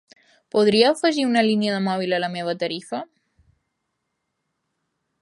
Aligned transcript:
Podria 0.53 0.87
afegir 0.93 1.25
una 1.31 1.43
línia 1.49 1.77
mòbil 1.89 2.17
a 2.17 2.21
la 2.25 2.31
meva 2.39 2.57
tarifa? 2.65 3.05